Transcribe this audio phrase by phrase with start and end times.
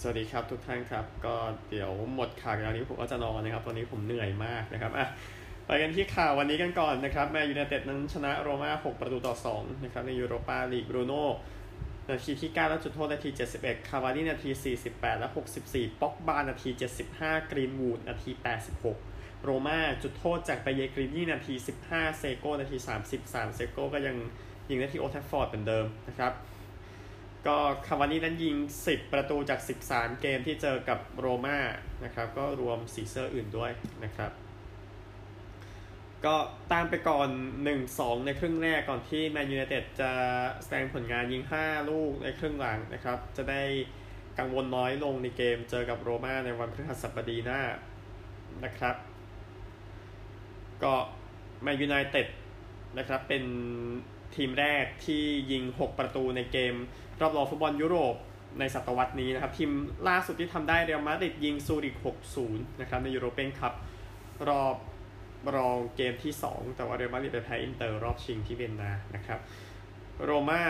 [0.00, 1.36] สวัสดีครับทุกท่านครับ ก็
[1.70, 5.06] เดี๋ยวหมดข่าวแล้วนี้ผมก็จะนอนนะครับ ตอนนี้ผมเหนื่อยมากนะครับอะ
[5.66, 11.24] ไปกันที่ข่าววันนี้กันก่อนนะครับแมนยูไนเต็ดนั้นชนะโรม่า 6 ประตูต่อ 2 นะครับ ในยูโรปาลีกบรูโน่
[12.10, 14.50] นาทีที่ 9 แล้วจุดโทษนาที 71 คาวานี่นาที
[14.84, 15.28] 48 และ
[15.64, 16.70] 64ป็อกบานาที
[17.10, 18.30] 75 กรีนวูดนาที
[18.86, 21.54] 86 โรม่าจุดโทษจากเปเยกรินี่นาที
[21.88, 22.76] 15 เซโก้นาที
[23.16, 24.16] 33 เซโก้ก็ยัง
[24.68, 26.34] ยิงได้ที่โอลด์แทรฟฟอร์ดเหมือนเดิมนะครับ
[27.46, 31.58] ก็คาวานี่นั้นยิง 10 ประตูจาก 13 เกมที่เจอกับโรม่า
[32.04, 33.70] นะครับ ก็รวมสีเสื้ออื่นด้วย
[34.04, 34.30] นะครับ
[36.24, 36.36] ก็
[36.72, 37.28] ตามไปก่อน
[37.78, 40.10] 1-2 ในครึ่งแรกก่อนที่แมนยูไนเต็ดจะ
[40.62, 43.62] แสดงผลงานยิง 5 ลูกในครึ่งหลังนะครับ จะได้
[44.38, 47.60] กังวลน้อยลงในเกมเจอกับโรม่าในวันพฤหัสบดีหน้า
[48.64, 48.96] นะครับ
[50.82, 50.94] ก็
[51.62, 52.28] แมนยูไนเต็ด
[52.98, 53.44] นะครับเป็น
[54.34, 55.22] ทีมแรกที่
[55.52, 56.74] ยิง 6 ประตูในเกม
[57.20, 58.16] รอบรองฟุตบอลยุโรป
[58.58, 59.70] ในศตวรรษนี้นะครับ ทีม
[60.08, 61.96] ล่าสุดที่ทำได้เรอัลมาดริดยิงซูริก
[62.38, 63.74] 6-0 นะครับ ในยูโรเปียนคัพ
[64.48, 64.76] รอบ
[65.56, 69.40] รองเกมที่ 2 แต่ว่าเรอัลมาดริดไปแพ้อินเตอร์รอบชิงที่เวียนนานะครับ
[70.24, 70.62] โรม่า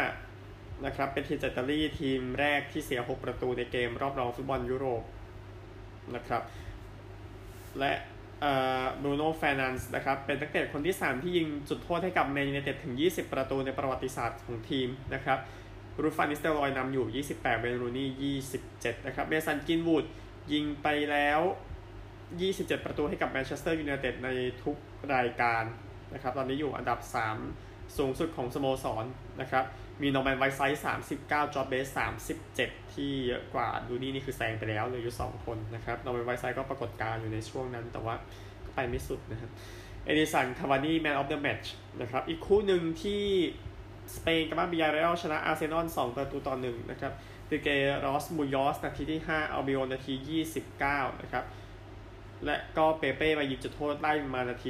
[0.87, 5.03] นะครับเป็นทีมจากอิตาลีทีมแรกที่เสีย 6 ประตูในเกม รอบรองฟุตบอลยุโรป
[6.15, 6.43] นะครับ
[7.79, 7.93] และ
[9.03, 15.39] บรูโน่แฟร์นันด์สนะครับ เป็นนักเตะคนที่ 3 ที่ยิงจุดโทษให้กับแมนยูไนเต็ดถึง 20 ประตูในประวัติศาสตร์ของทีมนะครับ
[16.03, 20.05] รุด ฟาน นิสเตลรอยนำอยู่ 28 เวย์นรูนี่27 นะครับเมสันกรีนวูด
[20.53, 21.41] ยิงไปแล้ว
[22.33, 24.29] 27 ประตูให้กับแมนเชสเตอร์ยูไนเต็ดใน
[24.63, 24.77] ทุก
[25.15, 25.65] รายการ
[26.15, 26.99] นะครับ ตอนนี้อยู่อันดับ
[27.49, 29.05] 3 สูงสุดของสโมสร
[29.41, 29.65] นะครับ
[30.03, 30.83] มีนอร์แมนไวท์ไซด์
[31.19, 31.99] 39จอร์จ เบสต์
[32.45, 38.15] 37ที่เยอะกว่ารูนี่นี่คือแซงไปแล้วเหลืออยู่2คนนะครับนอร์แมนไวท์ไซด์ก็ปรากฏการอยู่ในช่วงนั้นแต่ว่า
[38.65, 39.51] ก็ไปไม่สุดนะครับ
[40.05, 43.23] เอดินสันคาวานี่ man of the match นะครับอีกคู่หนึ่งที่
[44.17, 47.13] สเปนกับบียาร์เรอัลชนะอาร์เซนอล2ประตูต่อ1นะครับ
[47.49, 47.69] ตริเก
[48.05, 50.15] รอสมูยอสนาทีที่5อัลบิโอนาที
[50.73, 51.45] 29นะครับ
[52.45, 54.69] และก็เปเป้มายิงจุดโทษไล่มานาที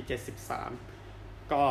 [0.74, 1.62] 73ก็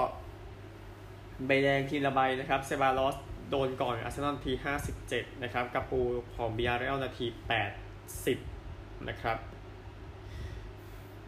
[1.45, 3.15] ใบแดงทีละใบนะครับเซบาลอส
[3.49, 4.51] โดนก่อนอาร์เซนอลที
[4.97, 6.01] 57 นะครับกาปูเอ
[6.35, 7.25] ของบียาร์เรอัลนาที
[8.37, 9.37] 80 นะครับ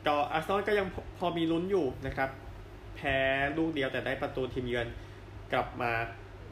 [0.07, 2.29] ก็อาร์เซนอลก็ยังพอมีลุ้นอยู่นะครับ
[2.95, 3.17] แพ้
[3.57, 4.88] ลูกเดียวแต่ได้ประตูทีมเยือน
[5.53, 5.94] กลับมา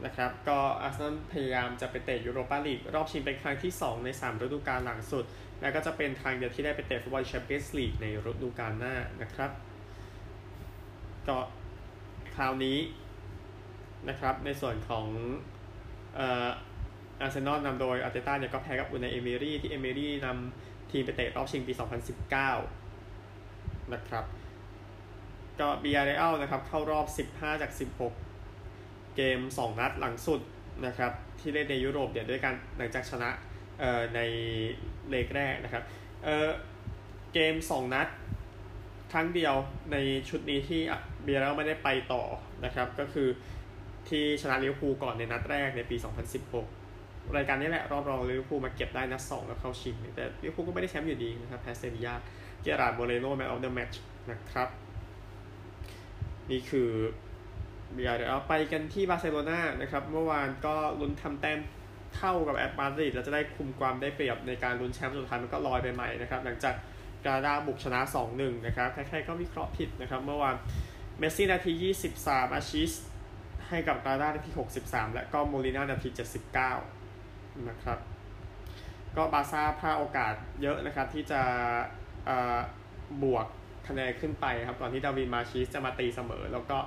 [0.04, 5.24] นะครับ ก็อาร์เซนอลพยายามจะไปเตะยูโรปาลีกรอบชิงเป็นครั้งที่ 2 ใน 3 ฤดูกาลหลังสุด
[5.60, 9.50] และก็จะเป็นทางเดียวที่ได้ไปเตะฟุตบอลแชมเปี้ยนส์ลีกในฤดูกาลหน้านะครับ
[11.28, 11.38] ก็
[12.34, 12.78] คราวนี้
[14.08, 15.06] นะครับในส่วนของ
[16.20, 21.72] อาร์เซนอลนำโดยอาร์เตต้าเนี่ยก็แพ้กับอูไน เอเมรี่ที่เอเมรี่นำทีมไปเตะรอบชิงปี
[23.02, 24.24] 2019 นะครับ
[25.60, 27.70] ก็บียาร์เรอัลนะครับเข้ารอบ 15 จาก
[28.42, 30.40] 16 เกม 2 นัดหลังสุด
[30.86, 33.30] นะครับที่เล่นในยุโรปเนี่ยด้วยกันหลังจากชนะ
[34.14, 34.20] ใน
[35.10, 35.82] เลกแรกนะครับ
[36.24, 38.08] เกม 2 นัด
[39.12, 39.54] ครั้งเดียว
[39.92, 39.96] ใน
[40.28, 40.80] ชุดนี้ที่
[41.22, 42.22] บียาร์ไม่ได้ไปต่อ
[42.64, 43.28] นะครับ ก็คือ
[44.10, 45.96] ที่ชนะลิเวอร์พูลก่อนในนัดแรกในปี
[46.66, 52.14] 2016 รายการนี้แหละรอบรองลิเวอร์พูลมาเก็บได้นัดสองแล้วเข้าชิง แต่ลิเวอร์พูลก็ไม่ได้แชมป์อยู่ดีนะครับแพ้เซบียา
[52.62, 54.00] เคราร์ดโมเรโน man of the match
[54.30, 54.68] นะครับ
[56.50, 56.90] นี่คือ
[57.94, 61.58] เดี๋ยวเดี๋ยวไปกันที่บาร์เซโลนานะครับ เมื่อวานก็ลุ้นทำแต้ม
[62.16, 66.74] เท่ากับแอตมาดริดแล้วจะได้คุมความได้เปรียบในการลุ้นแชมป์สุดท้ายมันก็ลอยไปใหม่นะครับ หลังจาก
[67.24, 68.00] กรานาดาบุกชนะ
[68.32, 70.54] 2-1 นะครับ ใครๆก็วิเคราะห์ผิดนะครับ เมื่อวาน
[71.18, 71.72] เมสซี่นาที
[72.16, 72.92] 23 มาชิส
[73.68, 74.50] ให้กับกรานาดานาที
[74.82, 76.08] 63 และก็โมลิน่านาที
[76.88, 77.98] 79 นะครับ
[79.16, 81.40] ก็บาร์ซ่าพลาดโอกาสเยอะนะครับที่จะ
[83.22, 83.46] บวก
[83.88, 86.78] คะแนนขึ้นไปครับก่อนที่ดาร์วินมาชิสจะมาตีเสมอ แล้วก็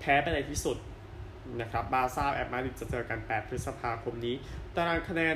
[0.00, 0.78] แพ้ไปในที่สุด
[1.60, 4.34] นะครับบาร์ซ่าแอตมาดริดจะเจอกัน 8 พฤษภาคมนี้
[4.74, 5.34] ตารางคะแนน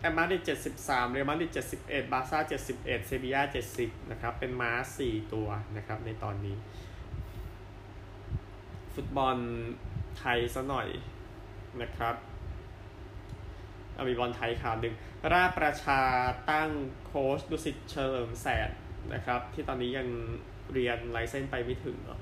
[0.00, 0.42] แอตมาดริด
[0.76, 1.50] 73 เรอัลมาดริด
[1.82, 2.38] 71 บาซ่า
[2.74, 3.42] 71 เซบียา
[3.76, 4.72] 70 นะครับ เป็นม้า
[5.02, 6.56] 4 ตัวนะครับในตอนนี้
[8.94, 9.36] ฟุตบอล
[10.18, 10.88] ไทยซะหน่อย
[11.82, 12.14] นะครับ
[13.94, 14.94] เอามีบอลไทยข่าวหนึ่ง
[15.32, 16.00] ราประชา
[16.50, 16.70] ตั้ง
[17.06, 18.70] โค้ชดุสิตเฉลิมแสน
[19.14, 20.08] นะครับ ที่ตอนนี้ยัง
[20.72, 22.20] เรียนไลเซนไปไม่ถึงเนาะ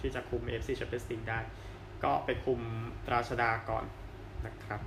[0.00, 1.40] ที่จะคุม FC Champions League ได้
[2.04, 2.60] ก็ไปคุม
[3.06, 3.84] ตราชดาก่อน
[4.46, 4.80] นะครับ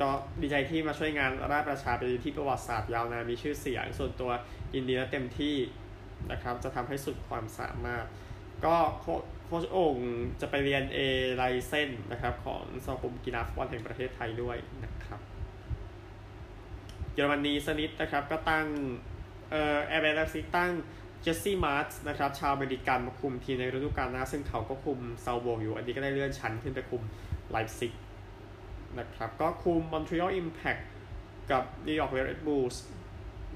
[0.00, 0.10] ก็
[0.40, 4.30] ดีใจที่มาช่วยงานราชประชาเป็นที่ประวัติศาสตร์ยาวนานมีชื่อเสียง ส่วนตัว
[4.74, 5.56] ยินดีและเต็มที่
[6.32, 8.04] นะครับ จะทำให้สุดความสามารถ
[8.66, 8.76] ก็
[9.46, 9.96] โค้ชโอ่ง
[10.40, 10.98] จะไปเรียนเอ
[11.36, 15.20] ไลเซนนะครับ ของสมาคมกีฬาฟุตบอลแห่งประเทศไทยด้วยนะครับ
[17.14, 18.66] เยอรมนีสนิทนะครับ ก็ตั้ง
[19.50, 20.72] เอ่อแอร์เบลซิตั้ง
[21.22, 27.02] เจสซี่มาร์ชนะครับ ชาวอเมริกันมาคุมทีมในฤดูกาลหน้า ซึ่งเขาก็คุมซัลซ์บวร์กอยู่ อันนี้ก็ได้เลื่อนชั้นขึ้นไปคุม
[27.50, 27.92] ไลป์ซิก
[28.98, 30.76] นะครับ ก็คุมมอนทรีออลอิมแพค
[31.50, 32.84] กับนิวยอร์กเรดบูลส์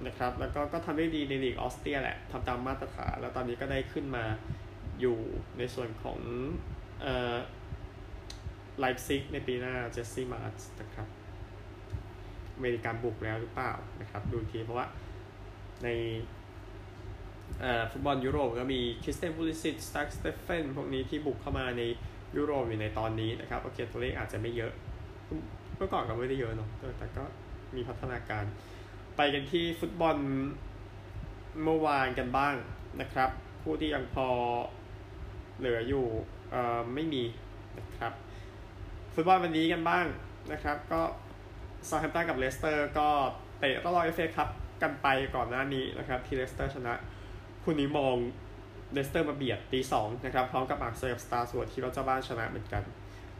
[0.06, 4.24] นะครับ แล้วก็ก็ทำได้ดีในลีกออสเตรียแหละทำตามมาตรฐาน แล้วตอนนี้ก็ได้ขึ้นมา
[5.00, 5.18] อยู่
[5.58, 6.18] ในส่วนของ
[8.78, 11.08] ไลป์ซิกในปีหน้าเจสซี่มาร์ชนะครับ
[12.56, 14.86] อเมริกันบุกแล้วหรือเปล่านะครับดูทีเพราะว่า
[15.84, 15.88] ใน
[17.90, 21.82] ฟุตบอลยุโรปก็มีคริสเตียน พูลิซิช แซ็ค สเตฟเฟ่นพวกนี้ที่บุกเข้ามาใน
[22.36, 24.72] ยุโรปอยู่ในตอนนี้นะครับ โอเคตัวเลขอาจจะไม่เยอะ
[25.76, 26.68] เมื่อก่อนก็ไม่ได้เยอะเนาะ
[26.98, 27.24] แต่ก็
[27.76, 28.44] มีพัฒนาการ
[29.16, 30.16] ไปกันที่ฟุตบอล
[31.64, 32.54] เมื่อวานกันบ้าง
[33.00, 33.30] นะครับ
[33.62, 34.28] ผู้ที่ยังพอ
[35.60, 36.06] เหลืออยู่
[36.94, 37.22] ไม่มี
[37.78, 38.12] นะครับ
[39.14, 40.06] ฟุตบอลวันนี้กันบ้าง
[40.52, 41.00] นะครับ ก็
[41.88, 43.08] เซาแธมป์ตันกับเลสเตอร์ก็
[43.60, 44.48] เตะรอบเอฟเอคัพ
[44.82, 46.94] กันไปก่อนหน้านี้นะครับ ที่เลสเตอร์ชนะ
[47.64, 48.16] คู่นี้มอง
[48.92, 52.82] เลสเตอร์มาเบียดตีสองนะครับ พร้อมกับมาร์เซย์กับสตราส์บูร์กที่เราเจ้าบ้านชนะเหมือนกัน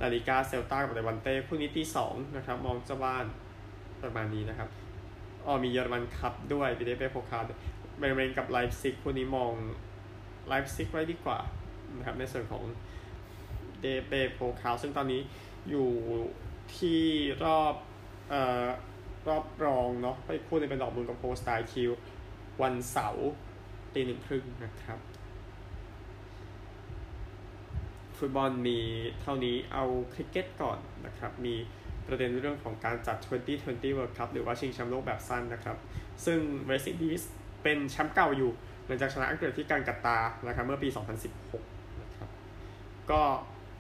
[0.00, 3.24] ลาลิกาเซลตากับเลบันเต้คู่นี้ตีสองนะครับ มองเจ้าบ้าน
[4.02, 4.68] ประมาณนี้นะครับ
[5.46, 7.46] อ๋อมีเยอรมันคัพด้วยเดเอฟเบ โพคาล
[7.98, 9.52] เบรเมนกับไลป์ซิกคู่นี้มอง
[10.48, 11.38] ไลป์ซิกไว้ดีกว่า
[11.96, 12.62] นะครับในส่วนของ
[13.80, 15.20] เดเอฟเบ โพคาลซึ่งตอนนี้
[15.70, 15.90] อยู่
[16.76, 17.02] ที่
[17.44, 17.74] รอบ
[18.30, 18.66] เอ่อ
[19.28, 21.90] รอบรองเนาะไปคู่นึงเป็นดอร์ทมุนด์กับโฮลสไตน์คีล
[22.62, 23.28] วันเสาร์
[23.94, 24.98] ตีหนึ่งครึ่งนะครับ
[28.18, 28.78] ฟุตบอลมี
[29.22, 31.54] เท่านี้เอาคริกเก็ตก่อนนะครับ มี
[32.06, 33.16] ประเด็นเรื่องของการจัด
[33.56, 35.76] T20 World Cup หรือว่าชิงแชมป์โลกแบบสั้นนะครับ
[36.24, 37.22] ซึ่งเวสต์อินดีส
[37.62, 38.50] เป็นแชมป์เก่าอยู่
[38.86, 41.06] หลังจากชนะอังกฤษที่การกัตตานะครับเมื่อปี 2016นะ
[41.50, 41.79] ครับ
[43.12, 43.22] ก็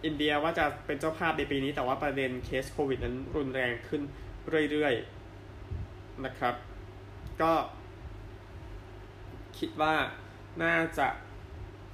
[0.04, 4.02] อินเดียว่าจะเป็นเจ้าภาพในปีนี้ แต่ว่าประเด็นเคสโควิดนั้นรุนแรงขึ้น
[4.70, 6.54] เรื่อยๆนะครับ
[7.42, 7.52] ก็
[9.58, 9.94] คิดว่า
[10.62, 11.08] น่าจะ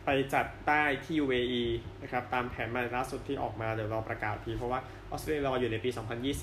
[0.05, 1.65] ไปจัดได้ที่ UAE
[2.03, 4.81] นะครับตามแผนมาล่าสุดที่ออกมาเดี๋ยวรอประกาศที เพราะว่า
[5.11, 5.91] ออสเตรเลียรออยู่ในปี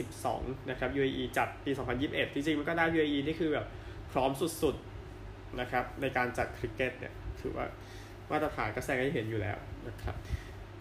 [0.07, 1.71] 2022 นะครับ UAE จัดปี
[2.03, 3.65] 2021 จริงๆ มันก็ได้ UAE นี่คือแบบ
[4.11, 7.65] พร้อมสุดๆนะครับในการจัดคริกเก็ตเนี่ยถือว่า
[8.31, 9.57] มาตรฐานก็แสดงให้เห็นอยู่แล้ว
[9.87, 10.15] นะครับ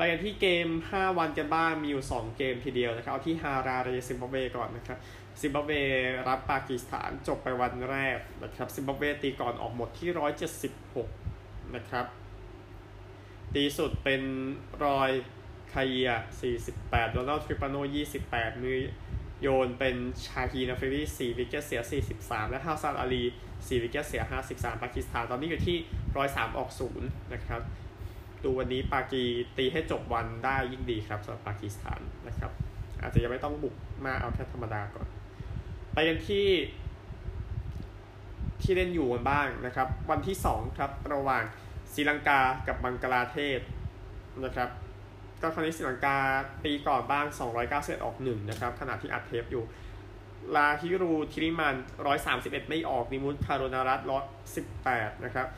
[0.02, 4.98] ไปกันที่เกม 5 วันกันบ้างมีอยู่ 2 เกมทีเดียวนะครับ เอาที่ฮาราเรซิมบับเวก่อนนะครับ
[5.40, 5.70] ซิมบับเว
[6.28, 10.10] รับปากีสถานจบไปวันแรกนะครับซิมบับเวตีก่อนออกหมดที่
[10.92, 12.06] 176 นะครับ
[13.54, 14.22] ตีสุดเป็น
[14.84, 15.10] รอย
[15.72, 16.10] คาเยีย
[16.62, 17.76] 48 โดนัลด์ทริปาโน
[18.18, 18.78] 28 มือ
[19.42, 19.96] โยนเป็น
[20.26, 21.80] ชาฮีนอาฟริดี4 wicket เสีย
[22.16, 24.22] 43 และฮาซานอาลี 4 wicket เสีย
[24.52, 25.76] 53 ปากีสถานตอนนี้อยู่ที่
[26.16, 26.70] 103 ออก
[27.02, 27.62] 0 นะครับ
[28.44, 29.24] ดูวันนี้ปากี
[29.56, 32.50] ตีให้จบวันได้ยิ่งดีครับสำหรับปากีสถานนะครับ
[33.00, 33.74] อาจจะยังไม่ต้องบุก
[34.06, 35.06] มาเอาแค่ธรรมดาก่อน
[35.92, 36.46] ไปกันที่
[38.62, 41.44] ที่เล่นอยู่กันบ้างนะครับ วันที่ 2 ครับ ระหว่าง
[41.92, 43.60] ศรีลังกากับบังกลาเทศ
[44.44, 44.68] นะครับ
[45.42, 46.16] ก็คราวนี้ศรีลังกา
[46.64, 47.26] ตีก่อนบ้าง
[47.64, 49.64] 291 ออก 1 นะครับ ขณะที่อัดเทปอยู่
[50.56, 51.74] ลาฮิรูทิริมัน
[52.22, 54.00] 131 ไม่ออกนิมุตคาโรนารัต
[54.62, 55.48] 118นะครับ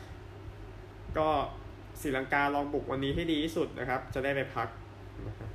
[1.17, 1.29] ก็
[2.01, 4.67] ศรีลังกาลองบุกวันนี้ให้ดีที่สุดนะครับ จะได้ไปพัก
[5.27, 5.51] นะครับ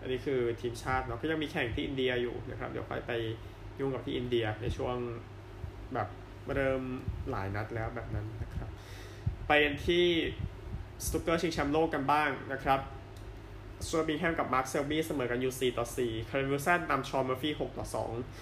[0.00, 3.12] อันนี้คือทีมชาติเนาะก็ยังมีแข่งที่อินเดียอยู่นะครับ เดี๋ยวค่อยไป
[3.78, 4.96] ยุ่งกับที่อินเดียในช่วง
[5.94, 6.08] แบบ
[6.54, 6.82] เริ่ม
[7.30, 8.68] หลายนัดแล้วแบบนั้นนะครับ
[9.48, 9.52] ไป
[9.86, 10.06] ที่
[11.04, 12.80] สนุกเกอร์ชิงแชมป์โลกกันบ้างนะครับ
[13.86, 17.86] สจวร์ตบิงแฮมกับมาร์คเซลบี้เสมอกันอยู่4ต่อ4ไคเรนวิลสันนำชอนเมอร์ฟี่6ต่อ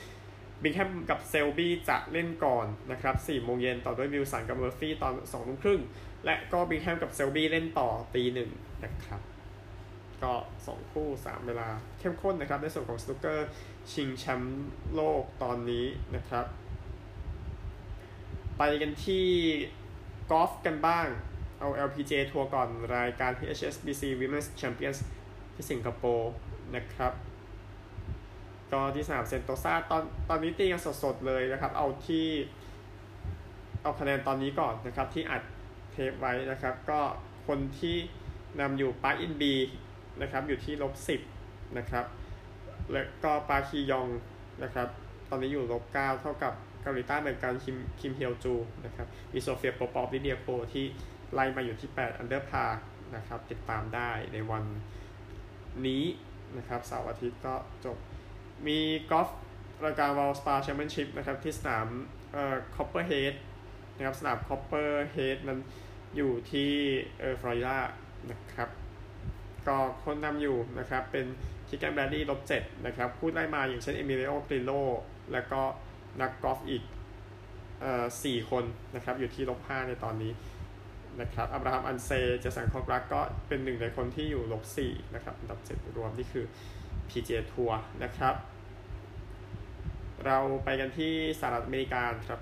[0.09, 5.81] 2บิงแฮมกับเซลบี้จะเล่นก่อนนะครับ4โมงเย็นต่อด้วยวิลสันกับเมอร์ฟี่ตอน2ทุ่มครึ่ง
[6.25, 8.51] และก็บิงแฮมกับเซลบี้เล่นต่อตีหนึ่ง
[8.85, 9.21] นะครับ
[10.23, 10.33] ก็
[10.67, 13.49] 2 คู่ 3 เวลาเข้มข้นนะครับ ในส่วนของสนุกเกอร์
[13.93, 15.87] ชิงแชมป์โลกตอนนี้
[16.17, 16.47] นะครับ
[18.59, 19.27] ไปกันที่
[20.31, 21.07] กอล์ฟกันบ้าง
[21.59, 24.99] เอา LPGA ทัวร์ก่อนรายการ HSBC Women's Champions
[25.55, 26.33] ที่สิงคโปร์
[26.77, 27.13] นะครับ
[28.73, 32.27] ก็ที่สนามเซนโตซาตอนตอนนี้ตีกันสดๆเลยนะครับ เอาที่
[33.83, 35.43] เอาคะแนนตอนนี้ก่อนนะครับที่อัด
[35.93, 37.01] เทปไว้นะครับ ก็
[37.47, 37.97] คนที่
[38.61, 39.55] นำอยู่ปาร์อินบี
[40.23, 41.21] นะครับอยู่ที่ลบสิบ
[41.79, 42.05] นะครับ
[42.93, 44.09] แล้วก็ปาคฮียอง
[44.63, 44.89] นะครับ
[45.29, 48.55] ตอนนี้อยู่ลบเก้าเท่ากับเกาหลีใต้เหมือนกันคิมคิมเฮียวจู
[48.85, 50.85] นะครับมีโซเฟียโปปอฟลิเดียโคที่
[51.33, 52.65] ไล่มาอยู่ที่ 8 under par
[53.17, 54.65] นะครับ ติดตามได้ในวัน
[55.87, 56.05] นี้
[56.57, 57.55] นะครับเสาร์อาทิตย์ก็
[57.85, 57.97] จบ
[58.67, 58.79] มี
[59.11, 59.29] กอล์ฟ
[59.85, 61.87] รายการ Valspar Championship นะครับ ที่สนาม
[62.33, 63.35] เอ่อ Copperhead
[64.01, 65.59] นะครับสนาม Copperhead มัน
[66.17, 66.71] อยู่ที่
[67.21, 67.77] เออฟลอริดา
[68.31, 68.69] นะครับ
[69.67, 71.27] ก็คนนำอยู่นะครับเป็น
[71.69, 74.71] คีแกนแบรดลีย์ลบเจ็ดนะครับผู้ไล่มาอย่างเช่นเอมิเลียโนกริโล
[75.33, 75.61] แล้วก็
[76.21, 76.83] นักกอล์ฟอีก
[77.81, 78.65] เอ่อสี่คน
[78.95, 80.33] นะครับอยู่ที่ลบห้าในตอนนี้
[81.21, 86.45] นะครับอับราฮัมอันเซอร์เจสันโคแครกก็เป็นหนึ่งในคนที่อยู่ลบสี่นะครับอันดับเจ็ดรวมนี่คือ
[87.09, 88.35] PGA Tour นะครับ
[90.27, 92.41] เราไปกันที่สหรัฐอเมริกาครับ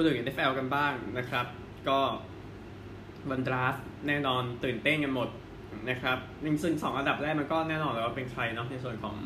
[0.00, 1.46] พูดถึง NFL กันบ้างนะครับ
[1.88, 2.00] ก็
[3.30, 3.74] วัน draft
[4.06, 5.28] แน่นอนตื่นเต้นกันหมด
[5.90, 9.16] นะครับจริงสองอันดับแรกมันก็แน่นอนแล้วว่าเป็นใครเนาะในส่วนของ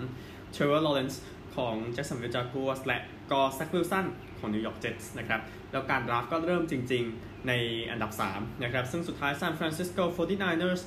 [0.52, 1.22] เชอร์ r ลอเรนซ์
[1.56, 2.98] ของ Jacksonville Jaguars และ
[3.32, 4.06] ก็แซควิลสัน
[4.38, 5.40] ของ New York Jets นะครับ
[5.70, 7.52] แล้วการ draft ก็เริ่มจริงๆใน
[7.90, 10.82] อันดับ 3 นะครับ ซึ่งสุดท้าย San Francisco 49ers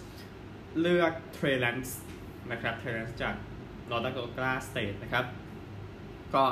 [0.81, 1.97] เลือกเทรย์แลนซ์
[2.51, 3.35] นะครับเทรย์แลนซ์จาก
[3.89, 5.25] North Dakota State นะครับ
[6.33, 6.43] ก็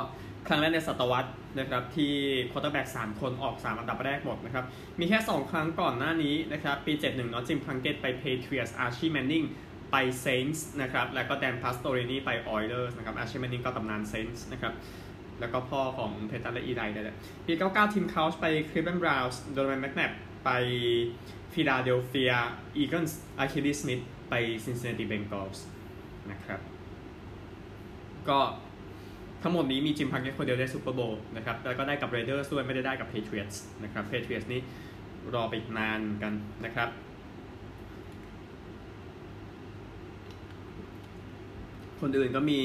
[0.46, 2.12] ครั้งแรกในศตวรรษ นะครับที่
[2.50, 4.64] quarterback 3คนออก 3 อันดับแรกหมดนะครับ
[4.98, 9.42] มีแค่ 2 ครั้งก่อนหน้านี้นะครับ ปี 71เนาะจิมพลังเก็ตต์ไป Patriots อาร์ชีแมนนิง
[9.90, 14.72] ไป Saints นะครับ แล้วก็แดนพาสโตรินีไป Oilers นะครับอาร์ชีแมนนิงก็ตำนาน Saints นะครับ
[15.40, 20.10] แล้วก็พ่อของเพตันและอีไลนี่แหละปี 99 ทิมเคาช์ไป Cleveland Browns โดโนแวนแมคแนบบ์
[20.44, 20.50] ไป
[21.52, 22.32] ฟิลาเดลเฟีย
[22.76, 24.34] อีเกิลส์อาร์คิลีสมิธไป
[24.64, 25.58] Cincinnati Bengals
[26.30, 26.60] นะครับ
[28.28, 28.38] ก็
[29.42, 34.60] ทั้งหมดนี้มีจิมพลังเก็ตต์คนเดียวได้ Super Bowl นะครับแล้วก็ได้กับ Raiders ด้วยไม่ได้ได้กับ Patriots นะครับ Patriots นี่
[35.34, 36.32] รอไปอีกนานกัน
[36.64, 36.88] นะครับ
[42.00, 42.60] คนอื่นก็มี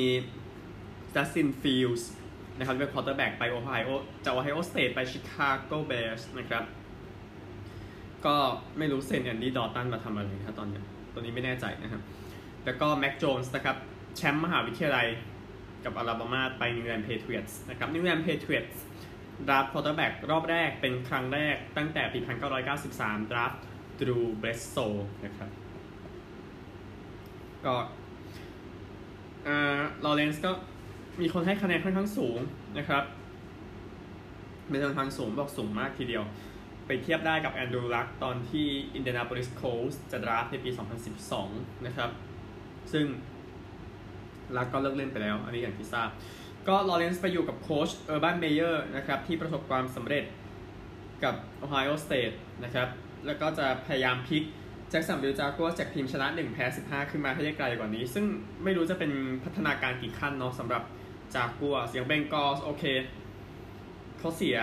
[1.16, 2.10] จัสตินฟิลด์ส
[2.58, 3.90] นะครับเป็น quarterback ไปโอไฮโอ
[4.26, 6.64] จากโอไฮโอสเตทไป Chicago Bears นะครับ
[8.26, 8.36] ก็
[8.78, 10.82] ไม่รู้เซ็นแอนดี้ดัลตันมาทำอะไรนะตอนนี้
[11.14, 12.02] ตอนนี้ไม่แน่ใจนะครับ
[12.66, 13.76] แล้วก็แม็กโจนส์นะครับ
[14.18, 15.08] แชมป์มหาวิทยาลัย
[15.86, 18.68] กับอลาบามาไป New England Patriots นะครับ New England Patriots
[19.48, 22.20] draft quarterback รอบแรกเป็นครั้งแรกตั้งแต่ปี
[22.76, 23.54] 1993 draft
[24.00, 24.76] ดรูว์เบลดโซ
[25.26, 25.50] นะครับ
[27.66, 27.76] ก็
[30.04, 30.52] ลอเรนซ์ก็
[31.22, 32.40] มีคนให้คะแนนค่อนข้างสูง
[32.78, 33.04] นะครับ
[34.70, 36.24] เป็นค่อนข้างสูงบอกสูงมากทีเดียว
[36.88, 40.70] ไปเทียบได้กับแอนดรูลักตอนที่ Indianapolis Colts จะ draft ในปี
[41.28, 42.10] 2012 นะครับ
[42.94, 43.06] ซึ่ง
[44.58, 46.10] ลักก็เลิกเล่นไปแล้ว อันนี้อย่างที่ทราบ
[46.68, 50.24] ก็ลอเรนซ์ไปอยู่กับโค้ชเออร์บันเมเยอร์นะครับ ที่ประสบความสำเร็จ
[51.24, 52.32] กับโอไฮโอสเตท
[52.64, 52.88] นะครับ
[53.26, 54.44] แล้วก็จะพยายามพลิก
[54.90, 58.26] แจ็คสันวิลจากัวจากทีมชนะ 1 แพ้ 15 ขึ้นมาให้ได้ไกลกว่านี้ ซึ่ง
[58.64, 59.12] ไม่รู้จะเป็น
[59.44, 60.84] พัฒนาการกี่ขั้นเนาะสำหรับ
[61.36, 62.84] จากัวเสียงเบงกอสโอเค
[64.20, 64.60] เขาเสีย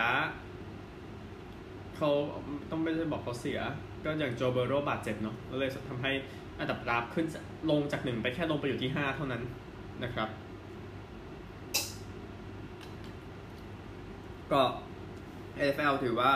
[1.96, 2.10] เขา
[2.70, 3.58] ต้องไม่ได้บอกเขาเสีย
[4.04, 6.12] ก็อย่างโจเบโรบาดเจ็บเนาะก็เลยทำให้
[6.58, 7.26] อันดับราฟขึ้น
[7.70, 9.42] ลงจากหนึ่งไปแค่ลงไปอยู่ที่ห้าเท่านั้น
[10.04, 10.28] นะครับ
[14.52, 14.62] ก็
[15.68, 16.32] NFL ถือว่า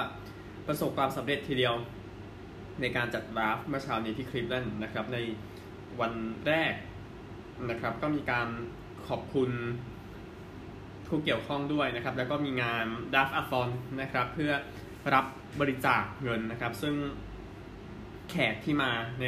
[0.66, 1.74] ประสบความสำเร็จทีเดียว
[2.80, 5.18] ในการจัด draft เมื่อเช้านี้ที่คลีฟแลนด์นะครับ ใน
[6.00, 6.12] วัน
[6.46, 6.74] แรก
[7.70, 8.48] นะครับ ก็มีการ
[9.08, 9.50] ขอบคุณ
[11.06, 13.68] ผู้เกี่ยวข้องด้วยนะครับ แล้วก็มีงาน Draft-A-Thon
[14.00, 14.52] นะครับ เพื่อ
[15.14, 15.24] รับ
[15.60, 16.94] บริจาคเงินนะครับ ซึ่ง
[18.30, 18.90] แขกที่มา
[19.20, 19.26] ใน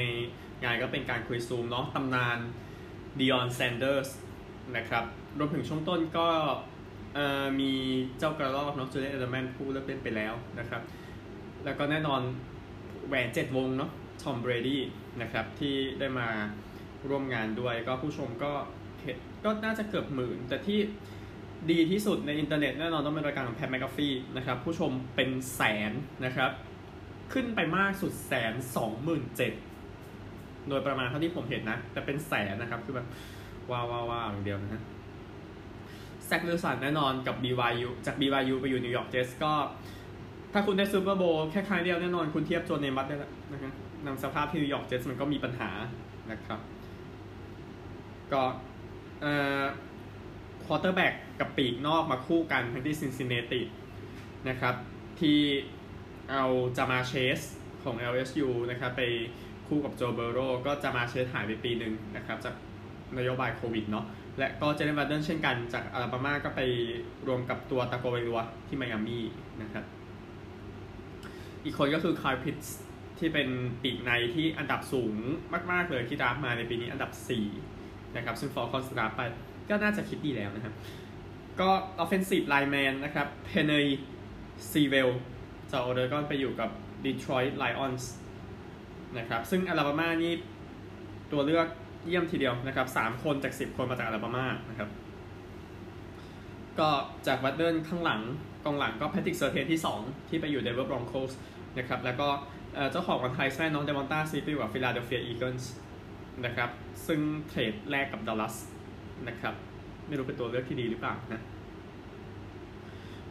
[0.65, 2.39] งานก็เป็นการคุยซูมเนาะตำนาน
[3.19, 4.09] ดิออนแซนเดอร์ส
[4.77, 5.05] นะครับ
[5.39, 6.27] รวมถึงช่วงต้นก็
[7.61, 7.73] มี
[8.19, 10.83] เจ้ากระรอกเนาะจูเลียนเอเดอร์แมนผู้เลิกเล่นไปแล้วนะครับ
[11.65, 12.21] แล้วก็แน่นอน
[13.07, 13.91] แหวนเจ็ดวงเนาะ
[14.23, 14.83] ทอมเบรดี้
[15.23, 16.29] นะครับที่ได้มา
[17.09, 18.53] ร่วมงานด้วยก็ผู้ชมก็
[19.03, 20.79] เห็นก็น่าจะเกือบหมื่น แต่ที่
[21.71, 25.93] ดีที่สุดในอินเทอร์เน็ตแน่นอนต้องเป็นรายการของแพทแมคอาฟีนะครับ ผู้ชมเป็นแสน
[26.25, 26.51] นะครับ
[27.33, 29.53] ขึ้นไปมากสุดแสนสองหมื่นเจ็ด
[30.69, 33.07] โดยประมาณเท่าที่ผมเห็นนะ แต่เป็นแสนนะครับคือแบบ
[33.71, 34.83] ว้าวว้าวอย่างเดียวนะฮะ
[36.27, 39.53] แซควิลสันแน่นอนกับ BYU จาก BYU ไปอยู่ New York Jets ก็
[40.53, 43.73] ถ้าคุณได้ Super Bowl แค่ครั้งเดียวแน่นอนคุณเทียบโจเนมัธได้แล้วนะครับ
[44.07, 45.71] นำสภาพที่ New York Jets มันก็มีปัญหา
[46.31, 46.61] นะครับ
[48.33, 48.43] ก็
[49.23, 49.65] เอ่อ
[50.65, 53.61] quarterback กับปีกนอกมาคู่กันทั้งที่ซินซินเนติ
[54.49, 54.75] นะครับ
[55.21, 55.39] ที่
[56.33, 56.45] เอา
[56.77, 57.41] จามาร์เชส
[57.83, 59.03] ของ LSU นะครับไป
[59.69, 62.55] คู่กับโจเบอร์โรว์ก็จามาร์เชสหายไปปีหนึ่งนะครับจาก
[63.19, 64.05] นโยบายโควิดเนาะ
[64.39, 66.61] และก็เจเลนวัดเดิลเช่นกันจากอลาบามาก็ไป
[67.27, 69.25] รวมกับทัวตาโกไวโลอาที่ไมอามี่
[69.63, 69.85] นะครับ
[71.65, 72.77] อีกคนก็คือไคล์พิตส์
[73.19, 73.49] ที่เป็น
[73.83, 75.15] ปีกในที่อันดับสูง
[75.71, 77.11] มากๆเลยที่ draft มาในปีนี้อันดับ
[77.61, 79.23] 4 นะครับ ซึ่งฟอลคอนส์ draft ไป
[79.69, 80.75] ก็น่าจะคิดดีแล้วนะครับ
[81.61, 81.71] ก็
[82.03, 83.87] offensive lineman นะครับเพเน
[84.71, 85.09] ซีเวล
[85.71, 86.71] จากออเรกอนก็ไปอยู่กับ
[87.05, 88.05] Detroit Lions
[89.19, 90.33] นะครับ ซึ่งอลาบามานี่
[91.33, 91.67] ตัวเลือก
[92.07, 94.89] เยี่ยมทีเดียวนะครับสามคนจากสิบคนมาจากอลาบามานะครับ
[96.79, 96.89] ก็
[97.27, 98.21] จากวัดเดิลข้างหลัง
[98.65, 101.33] กองหลังก็แพทริกเซอร์เทนที่ 2 ที่ไปอยู่เดนเวอร์บรองโคส
[101.79, 102.29] นะครับ แล้วก็
[102.91, 105.73] เจ้าของรางวัลไฮส์แมนเนาะเดวอนต้าสมิธไปอยู่กับฟิลาเดลเฟียอีเกิลส์
[106.45, 106.71] นะครับ
[107.07, 108.57] ซึ่งเทรดแลกกับดัลลัส
[109.29, 109.55] นะครับ
[110.09, 111.41] ไม่รู้เป็นตัวเลือกที่ดีหรือเปล่านะ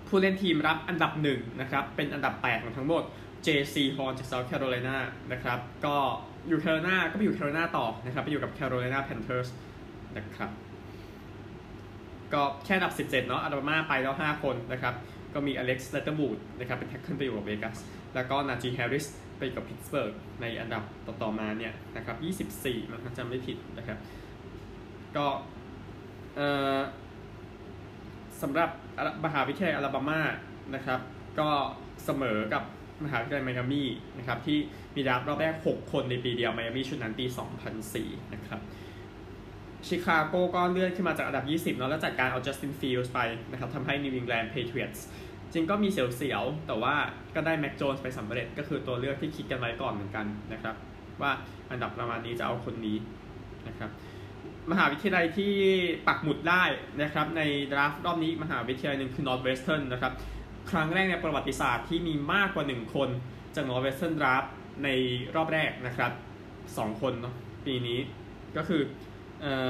[0.07, 3.03] ผู้เล่นทีมรับอันดับหนึ่งนะครับ เป็นอันดับ 8 ของทั้งหมด
[3.45, 4.97] JC Horn จาก South Carolina
[5.31, 5.97] นะครับ ก็
[6.47, 9.49] อยู่แคโรไลนาก็ไปอยู่แคโรไลนาต่อนะครับไปอยู่กับ Carolina Panthers
[10.17, 10.49] นะครับ
[12.33, 14.93] ก็แค่อันดับ 17 เนาะอลาบามาไปแล้ว 5 คนนะครับ
[15.33, 17.77] ก็มีอเล็กซ์เลเธอร์วูดนะครับเป็น tackle ไปอยู่กับเวกัส
[18.15, 19.05] แล้วก็นาจีแฮร์ริส
[19.37, 23.97] ไปกับพิตสเบิร์กในอันดับต่อๆมาเนี่ยนะครับ 24 มันจำไม่ผิดนะครับ
[25.15, 25.25] ก็
[26.35, 26.47] เอ่
[26.77, 26.79] อ
[28.41, 28.69] สำหรับ
[29.25, 30.21] มหาวิทยาลัยอลาบามา
[30.75, 30.99] นะครับ
[31.39, 31.49] ก็
[32.05, 32.63] เสมอกับ
[33.05, 34.57] มหาวิทยาลัยไมอามี่นะครับที่
[34.95, 37.25] มี draft รอบแรก 6 คนในปีเดียวไมอามี่ชุดนั้นปี
[37.79, 38.59] 2004 นะครับ
[39.87, 43.19] ชิคาโกก็เลื่อนขึ้นมาจากอันดับ 20เนาะแล้วจัดการเอาจัสตินฟิลด์สไป
[43.51, 45.05] นะครับทำให้นิวอิงแลนด์เพเทรียตส์
[45.53, 46.95] จริงก็มีเสียวๆ แต่ว่า
[47.35, 50.75] ก็ได้แม็กโจนส์ไปสำเร็จก็คือตัวเลือกที่คิดกันไว้ก่อนเหมือนกันนะครับ
[51.21, 51.31] ว่า
[51.71, 52.97] อันดับประมาณนี้จะเอาคนนี้
[53.67, 53.89] นะครับ
[54.71, 55.53] มหาวิทยาลัยที่
[56.07, 56.63] ปักหมุดได้
[57.01, 57.41] นะครับใน
[57.71, 60.13] draft รอบนี้มหาวิทยาลัยหนึ่งคือ Northwestern นะครับ
[60.71, 63.09] ครั้งแรกในประวัติศาสตร์ที่มีมากกว่า 1 คน
[63.55, 64.47] จาก Northwestern Draft
[64.83, 64.89] ใน
[65.35, 66.11] รอบแรกนะครับ
[66.57, 67.99] 2 คนเนาะปีนี้
[68.57, 68.81] ก็คือ
[69.41, 69.69] เอ่อ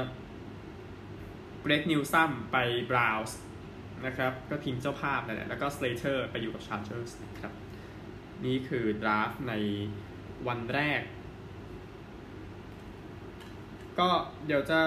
[1.60, 2.56] เกร็กนิวซัมไป
[2.90, 3.36] บราวส์
[4.06, 7.52] นะครับ ก็ทีมเจ้าภาพนั่นแหละแล้วก็สเลเทอร์ไปอยู่กับชาร์เจอร์สนะครับ
[8.44, 9.52] นี่คือ draft ใน
[10.48, 11.00] วันแรก
[13.98, 14.08] ก็
[14.46, 14.80] เดี๋ยวจะ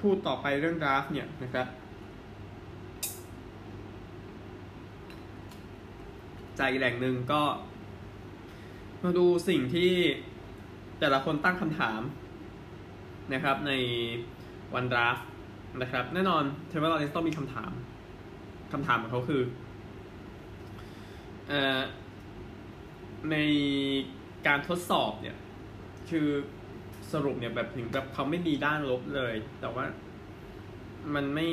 [0.00, 1.66] พูดต่อไปเรื่อง draft เนี่ยนะครับ
[6.60, 7.42] ใจแหล่งหนึ่งก็
[9.02, 9.92] มาดูสิ่งที่
[11.00, 12.00] แต่ละคนตั้งคำถาม
[13.32, 13.72] นะครับใน
[14.74, 15.18] วัน draft
[15.82, 17.72] นะครับ แน่นอนเทรเวอร์ลอเรนซ์ต้องมีคำถาม
[18.72, 19.42] คำถามของเขาคือ
[21.48, 21.80] เอ่อ
[23.30, 23.36] ใน
[24.46, 25.36] การทดสอบเนี่ย
[26.10, 26.28] คือ
[27.12, 29.84] สรุปเนี่ยแบบถึงแบบเขาไม่มีด้านลบเลย แต่ว่า
[31.14, 31.48] มันไม่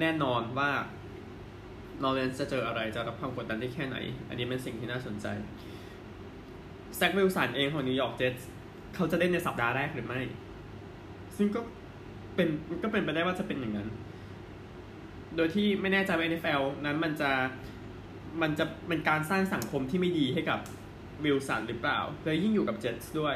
[0.00, 0.70] แน่นอนว่า
[2.02, 3.96] ลอเรนซ์จะเจออะไรจะรับความกดดันได้แค่ไหน
[4.28, 5.26] อันนี้เป็นสิ่งที่น่าสนใจ
[6.96, 8.48] แซควิลสันเองของนิวยอร์กเจ็ตส์
[8.94, 10.20] เขาจะเล่นในสัปดาห์แรกหรือไม่
[11.36, 11.60] ซึ่งก็
[12.34, 12.48] เป็น
[12.82, 13.88] ก็เป็นไปได้ว่าจะเป็นอย่างนั้น
[15.36, 17.30] โดยที่ไม่แน่ใจว่า NFL นั้นมันจะ
[18.42, 20.60] มันจะเป็นการสร้างสังคมที่ไม่ดีให้กับ
[21.24, 23.34] วิลสันหรือเปล่าเลยยิ่งอยู่กับเจ็ตส์ด้วย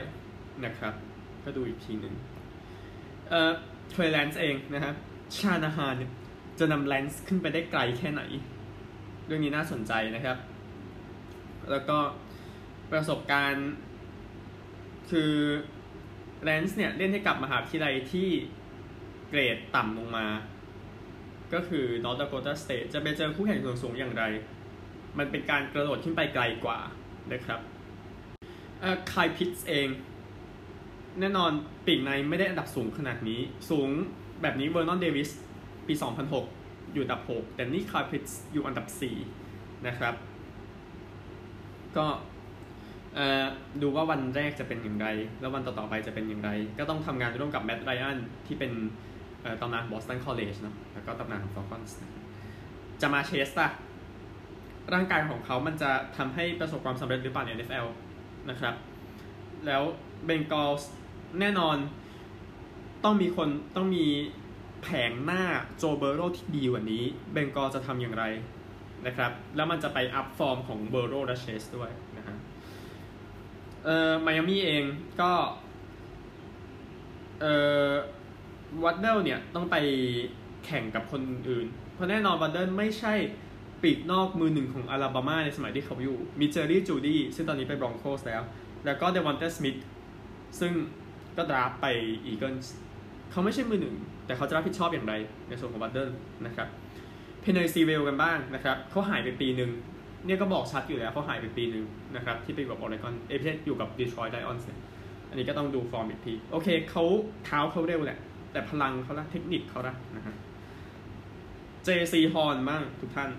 [0.65, 0.95] นะครับ
[1.45, 2.15] ก็ดูอีกทีหนึ่ง
[3.29, 3.51] เอ่อ
[3.91, 4.95] เทรแลนซ์เองนะครับ
[5.39, 6.11] ชานาฮานเนี่ย
[6.59, 8.23] จะนำแลนซ์ขึ้นไปได้ไกลแค่ไหน
[9.27, 10.39] เรื่องนี้น่าสนใจนะครับ
[11.71, 11.99] แล้วก็
[12.93, 13.71] ประสบการณ์
[15.11, 15.33] คือ
[16.45, 18.29] แลนซ์เนี่ยเล่นให้กับมหาวิทยาลัยที่
[19.29, 20.27] เกรดต่ำลงมา
[21.55, 24.25] ก็คือ North Dakota State จะไปเจอคู่แข่งส่วนสูงอย่างไร
[25.19, 26.79] มันเป็นการกระโดดขึ้นไปไกลกว่า
[27.33, 27.61] นะครับ
[28.83, 29.89] อ่อไคล์พิตส์เอง
[31.21, 31.51] แน่นอน
[31.87, 33.41] ปีกในไม่ได้อันดับสูงขนาดนี้
[33.71, 33.89] สูง
[34.43, 35.31] แบบนี้เวอร์นอนเดวิส
[35.89, 35.95] ปี
[36.45, 38.87] 2006 อยู่อันดับ 6 แต่นี่ไคล์พิตส์อยู่อันดับ
[39.37, 40.15] 4 นะครับ
[41.97, 42.07] ก็
[43.83, 45.07] ดูว่าวันแรกจะเป็นอย่างไร
[45.41, 48.73] แล้ววันต่อๆไปจะเป็นอย่างไร ก็ต้องทำงานร่วมกับแมตต์ไรอันที่เป็น
[49.61, 51.97] ตำนานบอสตันคอลเลจเนาะแล้วก็ตำนานของฟอลคอนส์
[53.01, 53.71] จามาร์เชสอะ
[54.95, 57.87] ร่างกายของเขามันจะทำให้ประสบความสำเร็จหรือเปล่าใน NFL
[58.51, 58.75] นะครับ
[59.67, 59.83] แล้ว
[60.25, 60.91] เบงกอลส์
[61.41, 61.77] แน่นอน
[63.05, 64.07] ต้องมีคนต้องมี
[64.89, 65.43] ผงหน้า
[65.79, 68.25] โจเบอร์โรที่ดีกว่านี้ เบงกอจะทำอย่างไร
[69.07, 72.37] นะครับ แล้วมันจะไปอัพฟอร์มของเบอร์โรและเชสด้วยนะฮะ
[73.85, 74.85] เอ่อไมอามี่เอง
[75.21, 75.33] ก็
[77.41, 77.55] เอ่
[77.89, 77.91] อ
[78.85, 79.77] วัตเดลเนี่ยต้องไป
[80.65, 83.15] แข่งกับคนอื่น เพราะแน่นอนวัดเดิลไม่ใช่
[83.83, 88.43] ปีกนอกมือหนึ่งของอลาบามาในสมัยที่เขาอยู่ มีเจอรี่จูดี้ซึ่งตอนนี้ไปบรองโคสแล้ว
[88.85, 89.77] แล้วก็เดวอนเตสมิธ
[90.61, 90.73] ซึ่ง
[91.37, 91.87] ก็ draft ไป
[92.27, 92.75] อีเกิลส์
[93.31, 93.97] เขาไม่ใช่มือหนึ่ง
[94.27, 95.15] แต่เขาจะรับผิดชอบอย่างไร
[95.49, 96.09] ในส่วนของวัดเดิล
[96.47, 96.69] นะครับ
[97.41, 99.71] เพเนซีเวลกันบ้างนะครับเขาหายไปปีหนึ่ง
[100.27, 101.85] เนี่ยก็บอกชัดอยู่แล้วเขาหายไปปีหนึ่ง
[102.17, 104.67] นะครับที่ไปกับออเรกอนเอพิเอยู่กับดีทรอยต์ไลออนส์
[105.31, 107.05] อันนี้ก็ต้องดูฟอร์มอีกที โอเคเขา
[107.45, 108.19] เท้าเขาเร็วแหละ
[108.53, 110.35] แต่พลังเขาละเทคนิคเขาละนะฮะ
[111.85, 113.31] เจซีฮอนบ้างทุกท่าน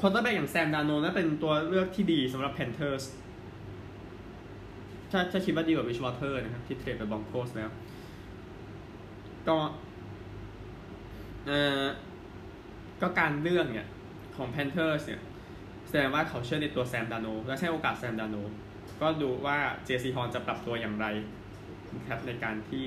[0.00, 3.04] quarterback อย่างแซมดาร์โนลด์นั่นเป็นตัวเลือกที่ดีสำหรับแพนเทอร์ส
[5.10, 7.70] ถ้าถ้าคิดว่าดีกว่าบริดจ์วอเตอร์นะครับที่เทรดไปบรองโคสแล้ว
[9.48, 9.56] ก็
[11.46, 11.84] เอ่อ
[13.00, 13.88] ก็การเลือกเนี่ย
[14.36, 15.22] ของแพนเทอร์สเนี่ย
[15.88, 18.36] แสดงว่าเขาเชื่อในตัวแซมดาร์โนลด์และใช้โอกาสแซมดาร์โนลด์
[19.00, 21.06] ก็ดูว่าเจซีฮอนจะปรับตัวอย่างไร
[21.96, 22.84] นะครับในการที่